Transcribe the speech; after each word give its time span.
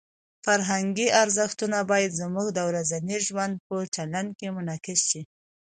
فرهنګي 0.45 1.07
ارزښتونه 1.21 1.77
باید 1.91 2.17
زموږ 2.21 2.47
د 2.53 2.59
ورځني 2.69 3.17
ژوند 3.27 3.53
په 3.67 3.75
چلند 3.95 4.29
کې 4.39 4.47
منعکس 4.55 4.99
شي. 5.09 5.21